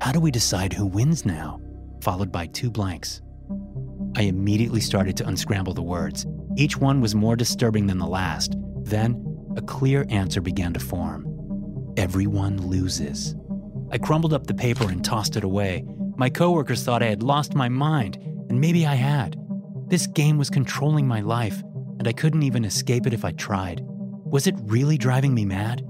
How 0.00 0.10
do 0.10 0.20
we 0.20 0.30
decide 0.30 0.72
who 0.72 0.86
wins 0.86 1.24
now? 1.24 1.60
followed 2.00 2.32
by 2.32 2.46
two 2.46 2.70
blanks. 2.70 3.20
I 4.16 4.22
immediately 4.22 4.80
started 4.80 5.16
to 5.18 5.28
unscramble 5.28 5.74
the 5.74 5.82
words. 5.82 6.26
Each 6.58 6.76
one 6.76 7.00
was 7.00 7.14
more 7.14 7.36
disturbing 7.36 7.86
than 7.86 7.98
the 7.98 8.06
last. 8.06 8.56
Then, 8.82 9.24
a 9.56 9.62
clear 9.62 10.04
answer 10.08 10.40
began 10.40 10.72
to 10.72 10.80
form 10.80 11.24
Everyone 11.96 12.60
loses. 12.68 13.36
I 13.92 13.98
crumbled 13.98 14.32
up 14.32 14.48
the 14.48 14.54
paper 14.54 14.90
and 14.90 15.04
tossed 15.04 15.36
it 15.36 15.44
away. 15.44 15.84
My 16.16 16.28
coworkers 16.28 16.82
thought 16.82 17.00
I 17.02 17.06
had 17.06 17.22
lost 17.22 17.54
my 17.54 17.68
mind, 17.68 18.16
and 18.48 18.60
maybe 18.60 18.86
I 18.86 18.96
had. 18.96 19.36
This 19.86 20.08
game 20.08 20.36
was 20.36 20.50
controlling 20.50 21.06
my 21.06 21.20
life, 21.20 21.62
and 22.00 22.08
I 22.08 22.12
couldn't 22.12 22.42
even 22.42 22.64
escape 22.64 23.06
it 23.06 23.14
if 23.14 23.24
I 23.24 23.30
tried. 23.32 23.84
Was 24.24 24.48
it 24.48 24.56
really 24.62 24.98
driving 24.98 25.34
me 25.34 25.44
mad? 25.44 25.86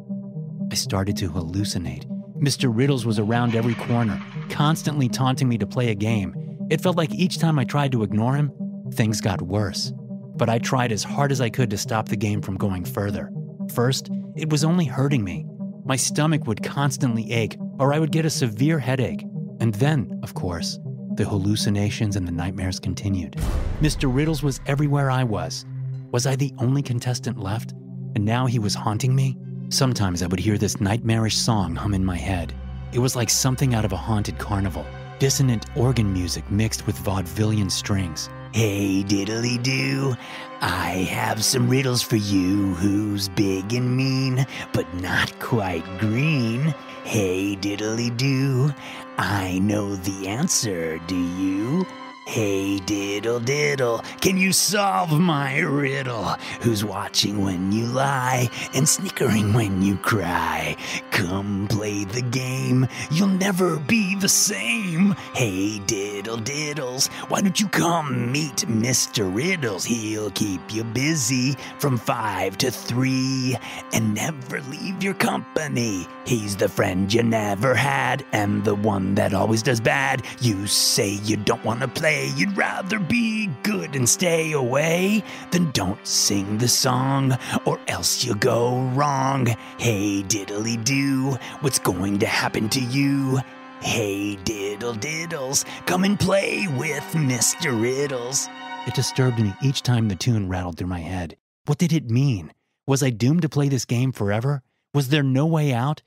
I 0.70 0.74
started 0.74 1.16
to 1.16 1.30
hallucinate. 1.30 2.04
Mr. 2.42 2.70
Riddles 2.70 3.06
was 3.06 3.18
around 3.18 3.56
every 3.56 3.74
corner, 3.74 4.22
constantly 4.50 5.08
taunting 5.08 5.48
me 5.48 5.56
to 5.56 5.66
play 5.66 5.88
a 5.88 5.94
game. 5.94 6.34
It 6.70 6.82
felt 6.82 6.98
like 6.98 7.14
each 7.14 7.38
time 7.38 7.58
I 7.58 7.64
tried 7.64 7.92
to 7.92 8.02
ignore 8.02 8.36
him, 8.36 8.52
things 8.92 9.22
got 9.22 9.40
worse. 9.40 9.94
But 10.38 10.48
I 10.48 10.58
tried 10.58 10.92
as 10.92 11.02
hard 11.02 11.32
as 11.32 11.40
I 11.40 11.50
could 11.50 11.68
to 11.70 11.76
stop 11.76 12.08
the 12.08 12.16
game 12.16 12.40
from 12.40 12.56
going 12.56 12.84
further. 12.84 13.30
First, 13.74 14.08
it 14.36 14.48
was 14.48 14.64
only 14.64 14.86
hurting 14.86 15.22
me. 15.22 15.44
My 15.84 15.96
stomach 15.96 16.46
would 16.46 16.62
constantly 16.62 17.30
ache, 17.32 17.58
or 17.78 17.92
I 17.92 17.98
would 17.98 18.12
get 18.12 18.24
a 18.24 18.30
severe 18.30 18.78
headache. 18.78 19.24
And 19.60 19.74
then, 19.74 20.18
of 20.22 20.34
course, 20.34 20.78
the 21.14 21.24
hallucinations 21.24 22.16
and 22.16 22.26
the 22.26 22.32
nightmares 22.32 22.78
continued. 22.78 23.32
Mr. 23.80 24.12
Riddles 24.12 24.42
was 24.42 24.60
everywhere 24.66 25.10
I 25.10 25.24
was. 25.24 25.66
Was 26.12 26.26
I 26.26 26.36
the 26.36 26.54
only 26.58 26.82
contestant 26.82 27.38
left? 27.38 27.72
And 28.14 28.24
now 28.24 28.46
he 28.46 28.58
was 28.58 28.74
haunting 28.74 29.14
me? 29.14 29.36
Sometimes 29.68 30.22
I 30.22 30.28
would 30.28 30.40
hear 30.40 30.56
this 30.56 30.80
nightmarish 30.80 31.36
song 31.36 31.74
hum 31.74 31.92
in 31.92 32.04
my 32.04 32.16
head. 32.16 32.54
It 32.92 33.00
was 33.00 33.16
like 33.16 33.28
something 33.28 33.74
out 33.74 33.84
of 33.84 33.92
a 33.92 33.96
haunted 33.96 34.38
carnival 34.38 34.86
dissonant 35.18 35.66
organ 35.76 36.12
music 36.12 36.48
mixed 36.50 36.86
with 36.86 36.96
vaudevillian 36.98 37.70
strings. 37.70 38.30
Hey 38.58 39.04
diddly 39.04 39.62
do, 39.62 40.16
I 40.60 41.06
have 41.12 41.44
some 41.44 41.68
riddles 41.68 42.02
for 42.02 42.16
you. 42.16 42.74
Who's 42.74 43.28
big 43.28 43.72
and 43.72 43.96
mean, 43.96 44.44
but 44.72 44.92
not 44.94 45.38
quite 45.38 45.84
green? 46.00 46.74
Hey 47.04 47.54
diddly 47.54 48.16
do, 48.16 48.74
I 49.16 49.60
know 49.60 49.94
the 49.94 50.26
answer, 50.26 50.98
do 51.06 51.14
you? 51.14 51.86
Hey 52.30 52.78
diddle 52.80 53.40
diddle, 53.40 54.04
can 54.20 54.36
you 54.36 54.52
solve 54.52 55.18
my 55.18 55.60
riddle? 55.60 56.26
Who's 56.60 56.84
watching 56.84 57.42
when 57.42 57.72
you 57.72 57.86
lie 57.86 58.50
and 58.74 58.86
snickering 58.86 59.54
when 59.54 59.80
you 59.80 59.96
cry? 59.96 60.76
Come 61.10 61.66
play 61.68 62.04
the 62.04 62.20
game, 62.20 62.86
you'll 63.10 63.28
never 63.28 63.78
be 63.78 64.14
the 64.16 64.28
same. 64.28 65.12
Hey 65.32 65.78
diddle 65.78 66.36
diddles, 66.36 67.06
why 67.28 67.40
don't 67.40 67.58
you 67.58 67.66
come 67.68 68.30
meet 68.30 68.56
Mr. 68.68 69.34
Riddles? 69.34 69.86
He'll 69.86 70.30
keep 70.32 70.60
you 70.70 70.84
busy 70.84 71.56
from 71.78 71.96
five 71.96 72.58
to 72.58 72.70
three 72.70 73.56
and 73.94 74.12
never 74.12 74.60
leave 74.68 75.02
your 75.02 75.14
company. 75.14 76.06
He's 76.26 76.56
the 76.56 76.68
friend 76.68 77.10
you 77.10 77.22
never 77.22 77.74
had 77.74 78.22
and 78.32 78.62
the 78.64 78.74
one 78.74 79.14
that 79.14 79.32
always 79.32 79.62
does 79.62 79.80
bad. 79.80 80.26
You 80.42 80.66
say 80.66 81.12
you 81.24 81.38
don't 81.38 81.64
want 81.64 81.80
to 81.80 81.88
play 81.88 82.17
you'd 82.26 82.56
rather 82.56 82.98
be 82.98 83.48
good 83.62 83.94
and 83.96 84.08
stay 84.08 84.52
away, 84.52 85.22
than 85.50 85.70
don't 85.70 86.06
sing 86.06 86.58
the 86.58 86.68
song, 86.68 87.38
or 87.64 87.80
else 87.88 88.24
you'll 88.24 88.34
go 88.36 88.82
wrong. 88.94 89.46
Hey, 89.78 90.22
diddly 90.22 90.82
do, 90.84 91.38
what's 91.60 91.78
going 91.78 92.18
to 92.18 92.26
happen 92.26 92.68
to 92.70 92.80
you? 92.80 93.40
Hey, 93.80 94.36
diddle 94.44 94.94
diddles, 94.94 95.64
come 95.86 96.04
and 96.04 96.18
play 96.18 96.66
with 96.76 97.04
Mr. 97.12 97.80
Riddles. 97.80 98.48
It 98.86 98.94
disturbed 98.94 99.38
me 99.38 99.54
each 99.62 99.82
time 99.82 100.08
the 100.08 100.16
tune 100.16 100.48
rattled 100.48 100.78
through 100.78 100.88
my 100.88 101.00
head. 101.00 101.36
What 101.66 101.78
did 101.78 101.92
it 101.92 102.10
mean? 102.10 102.52
Was 102.86 103.02
I 103.02 103.10
doomed 103.10 103.42
to 103.42 103.48
play 103.48 103.68
this 103.68 103.84
game 103.84 104.12
forever? 104.12 104.62
Was 104.94 105.10
there 105.10 105.22
no 105.22 105.46
way 105.46 105.72
out? 105.72 106.02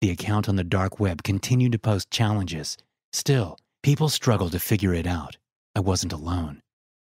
The 0.00 0.10
account 0.10 0.48
on 0.48 0.56
the 0.56 0.64
dark 0.64 1.00
web 1.00 1.22
continued 1.22 1.72
to 1.72 1.78
post 1.78 2.10
challenges. 2.10 2.76
Still, 3.12 3.58
people 3.82 4.08
struggled 4.08 4.52
to 4.52 4.60
figure 4.60 4.94
it 4.94 5.06
out. 5.06 5.38
I 5.74 5.80
wasn't 5.80 6.12
alone. 6.12 6.60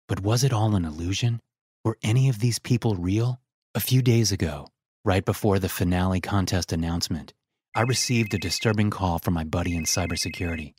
But 0.08 0.20
was 0.20 0.44
it 0.44 0.52
all 0.52 0.74
an 0.74 0.84
illusion? 0.84 1.40
Were 1.84 1.98
any 2.02 2.28
of 2.28 2.38
these 2.38 2.58
people 2.58 2.94
real? 2.96 3.40
A 3.74 3.80
few 3.80 4.02
days 4.02 4.32
ago, 4.32 4.68
right 5.04 5.24
before 5.24 5.58
the 5.58 5.68
finale 5.68 6.20
contest 6.20 6.72
announcement, 6.72 7.32
I 7.74 7.82
received 7.82 8.34
a 8.34 8.38
disturbing 8.38 8.90
call 8.90 9.18
from 9.18 9.32
my 9.32 9.44
buddy 9.44 9.74
in 9.74 9.84
cybersecurity. 9.84 10.74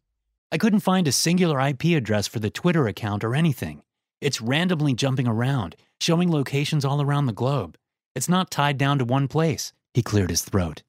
I 0.52 0.60
couldn't 0.60 0.82
find 0.82 1.08
a 1.08 1.12
singular 1.12 1.60
IP 1.60 1.86
address 1.98 2.28
for 2.28 2.38
the 2.38 2.52
Twitter 2.52 2.88
account 2.88 3.24
or 3.24 3.34
anything. 3.34 3.82
It's 4.22 4.40
randomly 4.40 4.94
jumping 4.94 5.28
around, 5.28 5.76
showing 6.00 6.32
locations 6.32 6.86
all 6.86 7.02
around 7.02 7.26
the 7.26 7.34
globe. 7.34 7.76
It's 8.14 8.30
not 8.30 8.52
tied 8.52 8.78
down 8.78 9.00
to 9.00 9.06
one 9.06 9.28
place. 9.28 9.74
He 9.96 10.04
cleared 10.04 10.30
his 10.30 10.44
throat. 10.44 10.84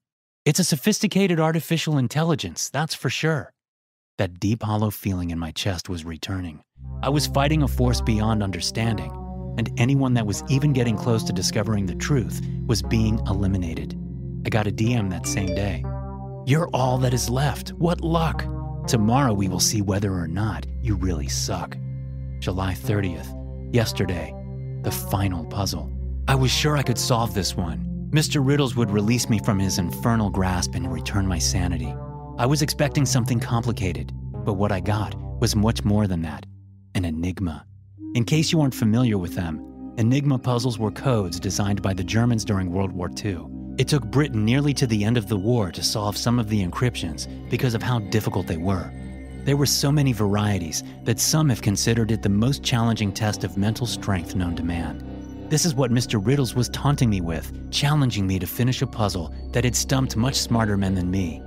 It's 0.44 0.58
a 0.58 0.64
sophisticated 0.64 1.40
artificial 1.40 1.96
intelligence, 1.96 2.68
that's 2.68 2.94
for 2.94 3.08
sure. 3.08 3.53
That 4.16 4.38
deep, 4.38 4.62
hollow 4.62 4.90
feeling 4.90 5.30
in 5.30 5.40
my 5.40 5.50
chest 5.50 5.88
was 5.88 6.04
returning. 6.04 6.62
I 7.02 7.08
was 7.08 7.26
fighting 7.26 7.64
a 7.64 7.68
force 7.68 8.00
beyond 8.00 8.44
understanding, 8.44 9.10
and 9.58 9.72
anyone 9.76 10.14
that 10.14 10.24
was 10.26 10.44
even 10.48 10.72
getting 10.72 10.96
close 10.96 11.24
to 11.24 11.32
discovering 11.32 11.86
the 11.86 11.96
truth 11.96 12.40
was 12.68 12.80
being 12.80 13.18
eliminated. 13.26 13.98
I 14.46 14.50
got 14.50 14.68
a 14.68 14.70
DM 14.70 15.10
that 15.10 15.26
same 15.26 15.52
day. 15.56 15.84
You're 16.46 16.70
all 16.70 16.96
that 16.98 17.12
is 17.12 17.28
left. 17.28 17.70
What 17.70 18.02
luck! 18.02 18.46
Tomorrow 18.86 19.32
we 19.32 19.48
will 19.48 19.58
see 19.58 19.82
whether 19.82 20.14
or 20.14 20.28
not 20.28 20.64
you 20.80 20.94
really 20.94 21.28
suck. 21.28 21.76
July 22.38 22.72
30th, 22.72 23.34
yesterday, 23.74 24.32
the 24.82 24.92
final 24.92 25.44
puzzle. 25.46 25.90
I 26.28 26.36
was 26.36 26.52
sure 26.52 26.76
I 26.76 26.84
could 26.84 26.98
solve 26.98 27.34
this 27.34 27.56
one. 27.56 28.08
Mr. 28.12 28.46
Riddles 28.46 28.76
would 28.76 28.92
release 28.92 29.28
me 29.28 29.40
from 29.40 29.58
his 29.58 29.78
infernal 29.78 30.30
grasp 30.30 30.76
and 30.76 30.92
return 30.92 31.26
my 31.26 31.40
sanity. 31.40 31.92
I 32.36 32.46
was 32.46 32.62
expecting 32.62 33.06
something 33.06 33.38
complicated, 33.38 34.12
but 34.44 34.54
what 34.54 34.72
I 34.72 34.80
got 34.80 35.14
was 35.40 35.54
much 35.54 35.84
more 35.84 36.08
than 36.08 36.22
that 36.22 36.44
an 36.96 37.04
enigma. 37.04 37.64
In 38.16 38.24
case 38.24 38.50
you 38.50 38.60
aren't 38.60 38.74
familiar 38.74 39.18
with 39.18 39.36
them, 39.36 39.94
enigma 39.98 40.38
puzzles 40.38 40.76
were 40.76 40.90
codes 40.90 41.38
designed 41.38 41.80
by 41.80 41.94
the 41.94 42.02
Germans 42.02 42.44
during 42.44 42.72
World 42.72 42.90
War 42.90 43.08
II. 43.24 43.46
It 43.78 43.86
took 43.86 44.04
Britain 44.06 44.44
nearly 44.44 44.74
to 44.74 44.86
the 44.86 45.04
end 45.04 45.16
of 45.16 45.28
the 45.28 45.36
war 45.36 45.70
to 45.70 45.82
solve 45.82 46.16
some 46.16 46.40
of 46.40 46.48
the 46.48 46.64
encryptions 46.64 47.28
because 47.50 47.74
of 47.74 47.84
how 47.84 48.00
difficult 48.00 48.48
they 48.48 48.56
were. 48.56 48.92
There 49.44 49.56
were 49.56 49.66
so 49.66 49.92
many 49.92 50.12
varieties 50.12 50.82
that 51.04 51.20
some 51.20 51.48
have 51.50 51.62
considered 51.62 52.10
it 52.10 52.22
the 52.22 52.28
most 52.28 52.64
challenging 52.64 53.12
test 53.12 53.44
of 53.44 53.56
mental 53.56 53.86
strength 53.86 54.34
known 54.34 54.56
to 54.56 54.64
man. 54.64 55.46
This 55.50 55.64
is 55.64 55.76
what 55.76 55.92
Mr. 55.92 56.24
Riddles 56.24 56.56
was 56.56 56.68
taunting 56.70 57.10
me 57.10 57.20
with, 57.20 57.70
challenging 57.70 58.26
me 58.26 58.40
to 58.40 58.46
finish 58.46 58.82
a 58.82 58.88
puzzle 58.88 59.32
that 59.52 59.62
had 59.62 59.76
stumped 59.76 60.16
much 60.16 60.34
smarter 60.34 60.76
men 60.76 60.94
than 60.94 61.12
me. 61.12 61.40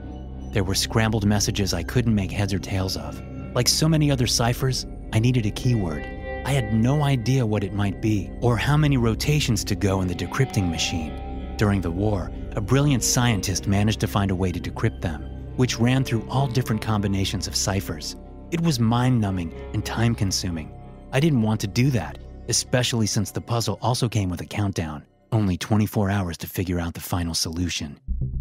There 0.52 0.64
were 0.64 0.76
scrambled 0.76 1.26
messages 1.26 1.74
I 1.74 1.84
couldn't 1.84 2.16
make 2.16 2.32
heads 2.32 2.54
or 2.54 2.60
tails 2.60 2.98
of. 2.98 3.22
Like 3.54 3.68
so 3.68 3.90
many 3.90 4.10
other 4.10 4.28
ciphers, 4.28 4.86
I 5.14 5.20
needed 5.20 5.46
a 5.46 5.52
keyword. 5.52 6.04
I 6.46 6.52
had 6.52 6.74
no 6.74 7.04
idea 7.04 7.46
what 7.46 7.64
it 7.64 7.74
might 7.74 8.02
be 8.02 8.32
or 8.42 8.58
how 8.58 8.78
many 8.78 8.98
rotations 8.98 9.64
to 9.66 9.76
go 9.76 10.02
in 10.02 10.08
the 10.08 10.16
decrypting 10.16 10.70
machine. 10.70 11.56
During 11.58 11.82
the 11.82 11.92
war, 11.92 12.32
a 12.56 12.62
brilliant 12.62 13.04
scientist 13.04 13.68
managed 13.68 14.00
to 14.00 14.08
find 14.08 14.32
a 14.32 14.36
way 14.36 14.52
to 14.52 14.60
decrypt 14.60 15.02
them, 15.02 15.22
which 15.58 15.80
ran 15.80 16.04
through 16.04 16.28
all 16.30 16.48
different 16.48 16.82
combinations 16.82 17.48
of 17.48 17.56
ciphers. 17.56 18.16
It 18.52 18.62
was 18.62 18.80
mind 18.80 19.20
numbing 19.20 19.54
and 19.74 19.86
time 19.86 20.16
consuming. 20.16 20.72
I 21.12 21.20
didn't 21.20 21.42
want 21.42 21.60
to 21.62 21.68
do 21.68 21.90
that, 21.92 22.20
especially 22.48 23.08
since 23.08 23.32
the 23.32 23.42
puzzle 23.42 23.78
also 23.82 24.08
came 24.08 24.30
with 24.30 24.42
a 24.42 24.46
countdown 24.46 25.04
only 25.32 25.58
24 25.58 26.10
hours 26.10 26.38
to 26.38 26.48
figure 26.48 26.80
out 26.80 26.94
the 26.94 27.02
final 27.02 27.34
solution. 27.34 28.00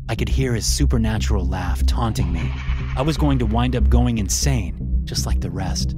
I 0.09 0.15
could 0.15 0.29
hear 0.29 0.55
his 0.55 0.67
supernatural 0.67 1.47
laugh 1.47 1.85
taunting 1.85 2.33
me. 2.33 2.53
I 2.97 3.03
was 3.03 3.17
going 3.17 3.41
to 3.41 3.47
wind 3.47 3.75
up 3.75 3.89
going 3.89 4.19
insane, 4.19 5.01
just 5.05 5.27
like 5.27 5.41
the 5.41 5.51
rest. 5.51 5.97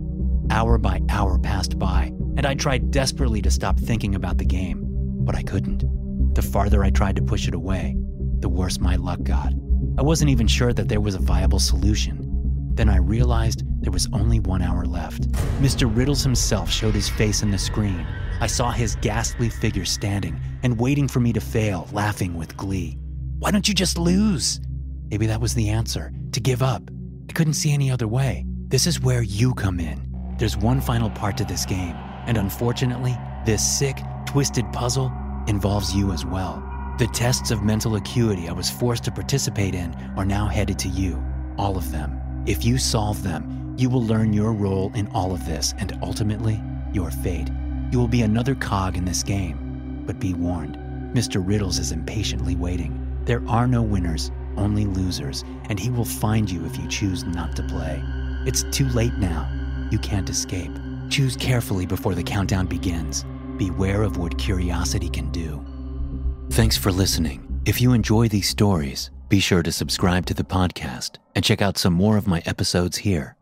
Hour 0.51 0.79
by 0.79 1.03
hour 1.11 1.39
passed 1.39 1.79
by, 1.79 2.05
and 2.37 2.47
I 2.47 2.55
tried 2.55 2.91
desperately 2.91 3.43
to 3.43 3.51
stop 3.51 3.79
thinking 3.79 4.15
about 4.15 4.39
the 4.39 4.47
game, 4.47 4.83
but 5.25 5.35
I 5.35 5.43
couldn't. 5.43 5.85
The 6.35 6.41
farther 6.41 6.83
I 6.85 6.91
tried 6.91 7.17
to 7.17 7.23
push 7.23 7.49
it 7.49 7.55
away, 7.55 7.97
the 8.39 8.49
worse 8.49 8.81
my 8.81 8.97
luck 8.97 9.23
got. 9.25 9.53
I 9.99 10.03
wasn't 10.03 10.31
even 10.31 10.47
sure 10.47 10.73
that 10.73 10.89
there 10.89 11.03
was 11.03 11.15
a 11.15 11.21
viable 11.21 11.59
solution. 11.59 12.25
Then 12.75 12.89
I 12.89 12.97
realized 12.97 13.63
there 13.83 13.93
was 13.93 14.09
only 14.15 14.41
one 14.41 14.63
hour 14.63 14.87
left. 14.87 15.31
Mr. 15.61 15.95
Riddles 15.95 16.23
himself 16.23 16.71
showed 16.71 16.95
his 16.95 17.11
face 17.11 17.43
in 17.43 17.51
the 17.51 17.59
screen. 17.59 18.07
I 18.41 18.47
saw 18.47 18.71
his 18.71 18.97
ghastly 18.97 19.51
figure 19.51 19.85
standing 19.85 20.41
and 20.63 20.81
waiting 20.81 21.09
for 21.09 21.21
me 21.21 21.35
to 21.35 21.41
fail, 21.41 21.89
laughing 21.93 22.35
with 22.35 22.57
glee. 22.57 22.97
Why 23.39 23.53
don't 23.53 23.69
you 23.69 23.75
just 23.75 23.99
lose? 23.99 24.61
Maybe 25.13 25.27
that 25.27 25.41
was 25.41 25.55
the 25.55 25.69
answer 25.69 26.13
to 26.33 26.41
give 26.41 26.61
up. 26.61 26.83
I 27.29 27.33
couldn't 27.33 27.55
see 27.55 27.73
any 27.73 27.89
other 27.89 28.09
way. 28.09 28.45
This 28.67 28.85
is 28.85 29.01
where 29.01 29.23
you 29.23 29.55
come 29.55 29.79
in. 29.79 30.35
There's 30.39 30.57
one 30.57 30.81
final 30.81 31.09
part 31.09 31.37
to 31.37 31.45
this 31.45 31.65
game, 31.65 31.95
and 32.27 32.37
unfortunately, 32.37 33.17
this 33.47 33.63
sick, 33.65 33.97
twisted 34.27 34.65
puzzle 34.73 35.13
involves 35.47 35.95
you 35.95 36.11
as 36.11 36.27
well. 36.27 36.65
The 36.99 37.07
tests 37.07 37.53
of 37.53 37.63
mental 37.63 37.95
acuity 37.95 38.49
I 38.49 38.53
was 38.53 38.71
forced 38.71 39.05
to 39.05 39.13
participate 39.13 39.73
in 39.73 39.95
are 40.17 40.25
now 40.25 40.49
headed 40.49 40.79
to 40.81 40.89
you, 40.89 41.25
all 41.57 41.77
of 41.77 41.93
them. 41.93 42.21
If 42.45 42.65
you 42.65 42.77
solve 42.77 43.23
them, 43.23 43.77
you 43.79 43.89
will 43.89 44.03
learn 44.03 44.33
your 44.33 44.53
role 44.53 44.91
in 44.97 45.07
all 45.15 45.33
of 45.33 45.47
this 45.47 45.75
and 45.79 45.97
ultimately 46.03 46.61
your 46.93 47.13
fate. 47.13 47.51
You 47.93 48.01
will 48.01 48.09
be 48.09 48.23
another 48.23 48.57
cog 48.57 48.97
in 48.97 49.05
this 49.05 49.23
game. 49.23 50.03
But 50.07 50.19
be 50.19 50.35
warned, 50.35 50.75
Mr. 51.15 51.41
Riddles 51.41 51.79
is 51.79 51.93
impatiently 51.93 52.57
waiting. 52.57 52.98
There 53.29 53.43
are 53.47 53.67
no 53.67 53.83
winners, 53.83 54.33
only 54.57 54.87
losers, 54.87 55.45
and 55.69 55.79
he 55.79 55.91
will 55.91 56.07
find 56.07 56.51
you 56.51 56.65
if 56.65 56.79
you 56.79 56.89
choose 56.89 57.25
not 57.25 57.55
to 57.57 57.63
play. 57.63 58.03
It's 58.47 58.63
too 58.73 58.89
late 58.89 59.13
now. 59.19 59.47
You 59.91 59.99
can't 59.99 60.31
escape. 60.31 60.73
Choose 61.11 61.37
carefully 61.37 61.85
before 61.85 62.15
the 62.15 62.23
countdown 62.23 62.65
begins. 62.65 63.27
Beware 63.59 64.01
of 64.01 64.17
what 64.17 64.39
curiosity 64.39 65.11
can 65.11 65.31
do. 65.31 65.63
Thanks 66.53 66.79
for 66.79 66.91
listening. 66.91 67.47
If 67.67 67.83
you 67.83 67.93
enjoy 67.93 68.29
these 68.29 68.49
stories, 68.49 69.11
be 69.29 69.41
sure 69.41 69.63
to 69.63 69.73
subscribe 69.73 70.25
to 70.25 70.33
the 70.33 70.43
podcast 70.43 71.17
and 71.35 71.45
check 71.45 71.61
out 71.61 71.77
some 71.77 71.93
more 71.93 72.17
of 72.17 72.27
my 72.27 72.43
episodes 72.47 72.97
here. 72.97 73.38